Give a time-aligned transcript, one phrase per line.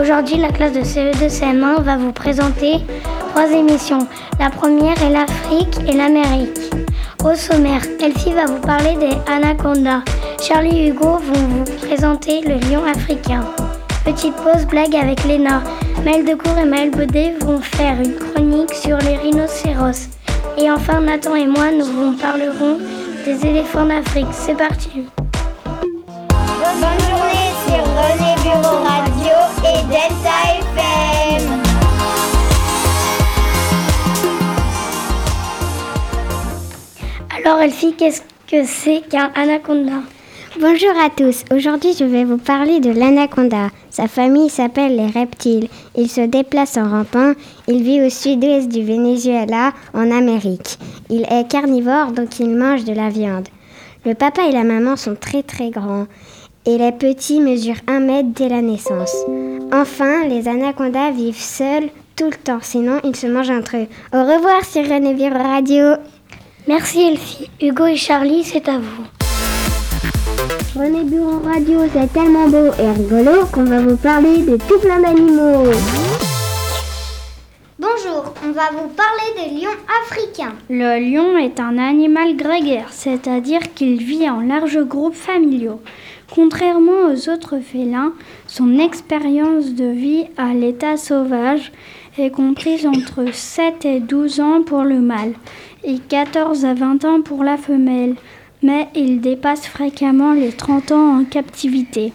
[0.00, 2.76] Aujourd'hui, la classe de CE2-CM1 va vous présenter
[3.30, 4.06] trois émissions.
[4.38, 6.58] La première est l'Afrique et l'Amérique.
[7.24, 10.02] Au sommaire, Elfie va vous parler des anacondas.
[10.40, 13.44] Charlie Hugo vont vous présenter le lion africain.
[14.04, 15.62] Petite pause blague avec Léna.
[16.04, 20.08] Maël Decour et Maël Baudet vont faire une chronique sur les rhinocéros.
[20.56, 22.78] Et enfin, Nathan et moi, nous vous parlerons
[23.26, 24.28] des éléphants d'Afrique.
[24.32, 25.04] C'est parti.
[26.38, 27.49] Bonne journée
[28.00, 31.44] René Bureau Radio et Delta FM.
[37.36, 40.00] Alors Elfie, qu'est-ce que c'est qu'un anaconda?
[40.58, 43.68] Bonjour à tous, aujourd'hui je vais vous parler de l'anaconda.
[43.90, 45.68] Sa famille s'appelle les reptiles.
[45.94, 47.34] Il se déplace en rampant.
[47.68, 50.78] Il vit au sud-ouest du Venezuela, en Amérique.
[51.10, 53.48] Il est carnivore, donc il mange de la viande.
[54.06, 56.06] Le papa et la maman sont très très grands.
[56.66, 59.14] Et les petits mesurent un mètre dès la naissance.
[59.72, 63.86] Enfin, les anacondas vivent seuls tout le temps, sinon ils se mangent entre eux.
[64.12, 65.94] Au revoir sur René Radio.
[66.68, 67.50] Merci Elfie.
[67.62, 69.04] Hugo et Charlie, c'est à vous.
[70.78, 75.00] René Bureau Radio, c'est tellement beau et rigolo qu'on va vous parler de tout plein
[75.00, 75.64] d'animaux.
[77.78, 79.70] Bonjour, on va vous parler des lions
[80.04, 80.52] africains.
[80.68, 85.80] Le lion est un animal grégaire, c'est-à-dire qu'il vit en larges groupes familiaux.
[86.34, 88.12] Contrairement aux autres félins,
[88.46, 91.72] son expérience de vie à l'état sauvage
[92.18, 95.34] est comprise entre 7 et 12 ans pour le mâle
[95.84, 98.14] et 14 à 20 ans pour la femelle
[98.62, 102.12] mais il dépasse fréquemment les 30 ans en captivité.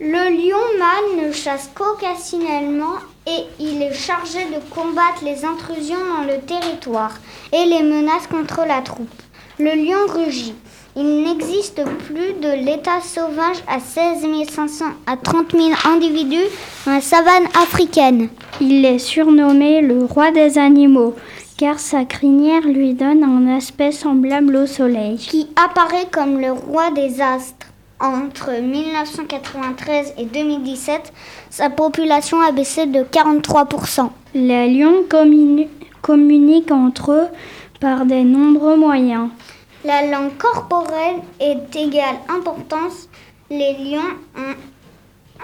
[0.00, 6.24] Le lion mâle ne chasse qu'occasionnellement et il est chargé de combattre les intrusions dans
[6.24, 7.14] le territoire
[7.52, 9.22] et les menaces contre la troupe.
[9.60, 10.54] Le lion rugit.
[10.94, 16.36] Il n'existe plus de l'état sauvage à 16 500 à 30 000 individus
[16.84, 18.28] dans la savane africaine.
[18.60, 21.14] Il est surnommé le roi des animaux
[21.56, 25.16] car sa crinière lui donne un aspect semblable au soleil.
[25.16, 27.68] Qui apparaît comme le roi des astres.
[27.98, 31.12] Entre 1993 et 2017,
[31.48, 34.10] sa population a baissé de 43%.
[34.34, 35.04] Les lions
[36.02, 37.28] communiquent entre eux
[37.80, 39.28] par de nombreux moyens.
[39.84, 43.08] La langue corporelle est égale importance.
[43.50, 44.54] Les lions ont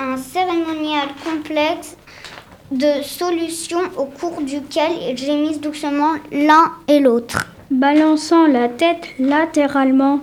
[0.01, 1.97] un cérémonial complexe
[2.71, 7.47] de solutions au cours duquel ils gémissent doucement l'un et l'autre.
[7.73, 10.21] Balançant la tête latéralement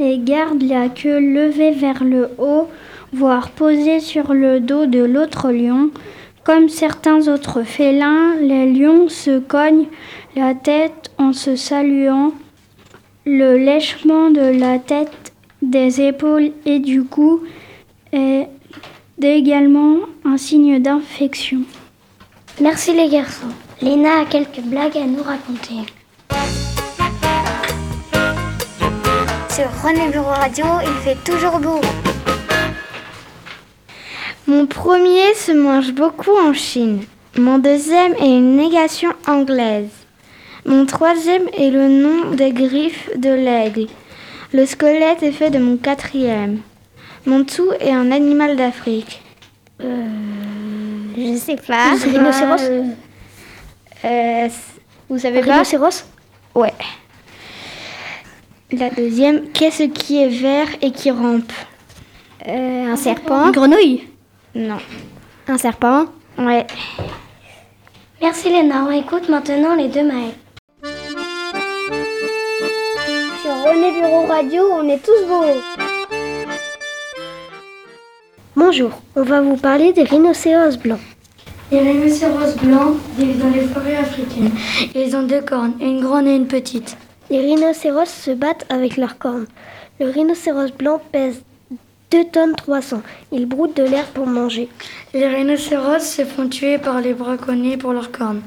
[0.00, 2.68] et gardent la queue levée vers le haut,
[3.12, 5.90] voire posée sur le dos de l'autre lion.
[6.42, 9.86] Comme certains autres félins, les lions se cognent
[10.34, 12.32] la tête en se saluant.
[13.24, 17.44] Le lèchement de la tête, des épaules et du cou
[18.12, 18.48] est
[19.22, 21.60] également un signe d'infection.
[22.60, 23.46] Merci les garçons.
[23.80, 25.86] Léna a quelques blagues à nous raconter.
[29.50, 31.80] Sur René Bureau Radio, il fait toujours beau.
[34.48, 37.04] Mon premier se mange beaucoup en Chine.
[37.38, 40.01] Mon deuxième est une négation anglaise.
[40.64, 43.86] Mon troisième est le nom des griffes de l'aigle.
[44.52, 46.60] Le squelette est fait de mon quatrième.
[47.26, 49.22] Mon tout est un animal d'Afrique.
[49.82, 50.06] Euh...
[51.16, 51.94] Je sais pas.
[52.02, 52.62] Rhinocéros
[54.04, 54.48] euh,
[55.08, 56.04] Vous savez pas Rhinocéros
[56.54, 56.72] Ouais.
[58.72, 61.52] La deuxième, qu'est-ce qui est vert et qui rampe
[62.48, 63.46] euh, Un serpent.
[63.46, 64.08] Une grenouille
[64.54, 64.78] Non.
[65.48, 66.06] Un serpent
[66.38, 66.66] Ouais.
[68.20, 68.86] Merci Léna.
[68.88, 70.32] On écoute maintenant les deux Maëls.
[73.82, 75.60] Sur René Bureau Radio, on est tous beaux.
[78.54, 81.00] Bonjour, on va vous parler des rhinocéros blancs.
[81.72, 84.52] Les rhinocéros blancs vivent dans les forêts africaines.
[84.94, 86.96] Ils ont deux cornes, une grande et une petite.
[87.28, 89.46] Les rhinocéros se battent avec leurs cornes.
[89.98, 91.42] Le rhinocéros blanc pèse
[92.12, 93.02] 2 tonnes 300.
[93.32, 94.68] Il broute de l'herbe pour manger.
[95.12, 98.42] Les rhinocéros se font tuer par les braconniers pour leurs cornes.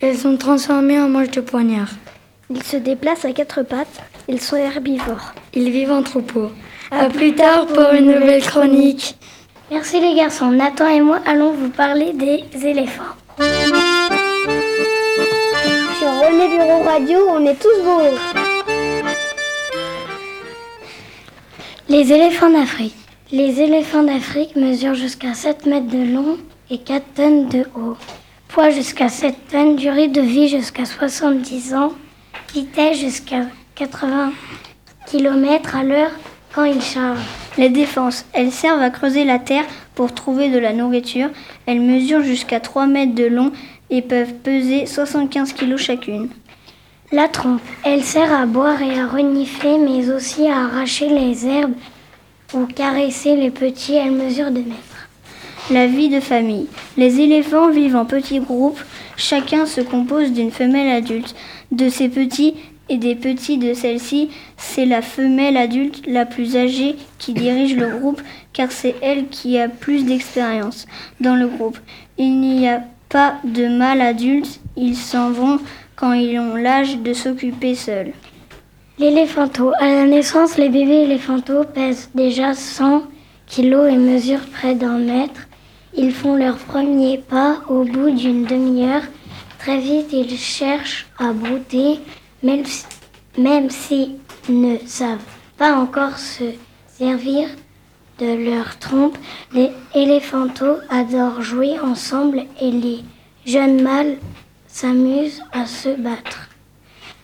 [0.00, 1.90] Elles sont transformées en manches de poignard.
[2.48, 4.02] Ils se déplacent à quatre pattes.
[4.28, 5.32] Ils sont herbivores.
[5.52, 6.50] Ils vivent en troupeau.
[6.92, 9.16] À, plus tard pour une nouvelle chronique.
[9.70, 10.52] Merci les garçons.
[10.52, 13.02] Nathan et moi allons vous parler des éléphants.
[15.98, 18.16] Sur René Bureau Radio, on est tous beaux.
[21.88, 22.94] Les éléphants d'Afrique.
[23.32, 26.38] Les éléphants d'Afrique mesurent jusqu'à 7 mètres de long
[26.70, 27.96] et 4 tonnes de haut.
[28.46, 31.92] Poids jusqu'à 7 tonnes, durée de vie jusqu'à 70 ans,
[32.94, 34.32] jusqu'à 80
[35.06, 36.10] km à l'heure
[36.54, 37.18] quand il charge
[37.58, 39.64] Les défenses, elles servent à creuser la terre
[39.94, 41.28] pour trouver de la nourriture.
[41.66, 43.52] Elles mesurent jusqu'à 3 mètres de long
[43.90, 46.28] et peuvent peser 75 kg chacune.
[47.12, 51.74] La trompe, elle sert à boire et à renifler, mais aussi à arracher les herbes
[52.54, 53.94] ou caresser les petits.
[53.94, 55.08] Elle mesure 2 mètres.
[55.70, 56.68] La vie de famille.
[56.96, 58.80] Les éléphants vivent en petits groupes.
[59.16, 61.34] Chacun se compose d'une femelle adulte.
[61.72, 62.54] De ces petits
[62.88, 67.98] et des petits de celle-ci, c'est la femelle adulte la plus âgée qui dirige le
[67.98, 68.22] groupe
[68.52, 70.86] car c'est elle qui a plus d'expérience
[71.20, 71.78] dans le groupe.
[72.18, 75.58] Il n'y a pas de mâles adultes, ils s'en vont
[75.96, 78.12] quand ils ont l'âge de s'occuper seuls.
[78.98, 79.72] L'éléphanto.
[79.78, 83.02] À la naissance, les bébés éléphantaux pèsent déjà 100
[83.46, 85.48] kilos et mesurent près d'un mètre.
[85.94, 89.02] Ils font leurs premiers pas au bout d'une demi-heure.
[89.66, 91.98] Très vite, ils cherchent à brouter,
[92.44, 92.62] même
[93.36, 94.12] même s'ils
[94.48, 95.18] ne savent
[95.58, 96.44] pas encore se
[96.86, 97.48] servir
[98.20, 99.18] de leur trompe.
[99.52, 103.00] Les éléphantos adorent jouer ensemble et les
[103.44, 104.18] jeunes mâles
[104.68, 106.48] s'amusent à se battre.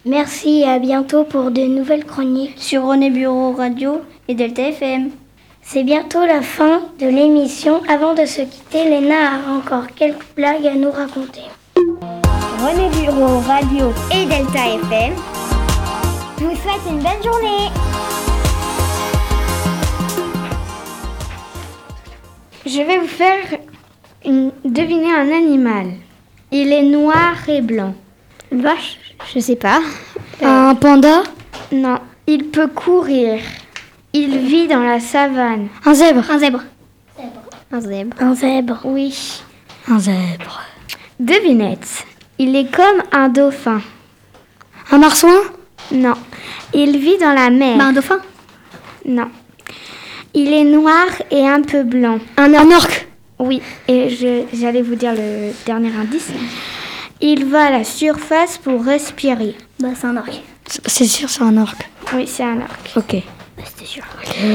[0.04, 2.54] Merci et à bientôt pour de nouvelles chroniques.
[2.56, 5.10] Sur René Bureau Radio et Delta FM.
[5.62, 7.82] C'est bientôt la fin de l'émission.
[7.88, 11.42] Avant de se quitter, Léna a encore quelques blagues à nous raconter.
[12.62, 15.14] René Bureau Radio et Delta FM
[16.38, 17.68] vous souhaite une belle journée.
[22.66, 23.58] Je vais vous faire
[24.24, 25.86] une- deviner un animal.
[26.50, 27.94] Il est noir et blanc.
[28.50, 28.98] Vache,
[29.34, 29.80] je sais pas.
[30.42, 31.22] Un panda?
[31.72, 33.40] Non, il peut courir.
[34.12, 35.68] Il vit dans la savane.
[35.86, 36.60] Un zèbre Un zèbre.
[37.72, 38.16] Un zèbre.
[38.20, 38.80] Un zèbre.
[38.84, 39.42] Oui.
[39.88, 40.60] Un zèbre.
[41.18, 42.04] Devinette.
[42.38, 43.80] Il est comme un dauphin.
[44.90, 45.40] Un marsouin
[45.92, 46.14] Non.
[46.74, 47.76] Il vit dans la mer.
[47.78, 48.18] Bah, un dauphin?
[49.06, 49.28] Non.
[50.34, 52.18] Il est noir et un peu blanc.
[52.36, 53.06] Un, un orque
[53.38, 56.28] Oui, et je- j'allais vous dire le dernier indice.
[57.20, 59.54] Il va à la surface pour respirer.
[59.78, 60.40] Bah, c'est un orque.
[60.86, 61.88] C'est sûr, c'est un orque.
[62.14, 62.92] Oui, c'est un orque.
[62.96, 63.14] Ok.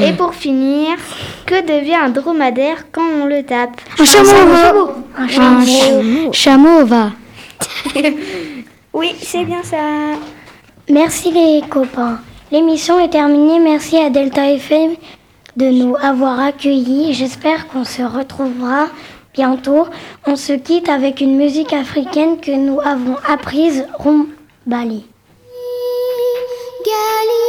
[0.03, 0.97] Et pour finir,
[1.45, 3.79] que devient un dromadaire quand on le tape?
[3.99, 5.65] Un chameau Un Un chameau.
[5.65, 7.11] cha- chameau va.
[8.93, 9.77] Oui, c'est bien ça.
[10.89, 12.19] Merci les copains.
[12.51, 13.59] L'émission est terminée.
[13.59, 14.95] Merci à Delta FM
[15.55, 17.13] de nous avoir accueillis.
[17.13, 18.87] J'espère qu'on se retrouvera
[19.33, 19.85] bientôt.
[20.25, 25.05] On se quitte avec une musique africaine que nous avons apprise, Rumbali.
[26.85, 27.47] Gali